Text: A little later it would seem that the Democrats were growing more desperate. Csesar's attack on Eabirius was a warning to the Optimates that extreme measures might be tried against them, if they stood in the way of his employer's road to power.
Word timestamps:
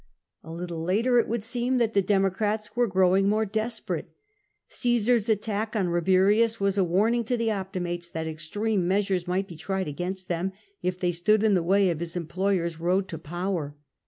A 0.43 0.49
little 0.51 0.81
later 0.81 1.19
it 1.19 1.27
would 1.27 1.43
seem 1.43 1.77
that 1.77 1.93
the 1.93 2.01
Democrats 2.01 2.75
were 2.75 2.87
growing 2.87 3.29
more 3.29 3.45
desperate. 3.45 4.09
Csesar's 4.67 5.29
attack 5.29 5.75
on 5.75 5.89
Eabirius 5.89 6.59
was 6.59 6.75
a 6.75 6.83
warning 6.83 7.23
to 7.25 7.37
the 7.37 7.51
Optimates 7.51 8.09
that 8.09 8.25
extreme 8.25 8.87
measures 8.87 9.27
might 9.27 9.47
be 9.47 9.55
tried 9.55 9.87
against 9.87 10.27
them, 10.27 10.53
if 10.81 10.99
they 10.99 11.11
stood 11.11 11.43
in 11.43 11.53
the 11.53 11.61
way 11.61 11.91
of 11.91 11.99
his 11.99 12.15
employer's 12.15 12.79
road 12.79 13.07
to 13.09 13.19
power. 13.19 13.75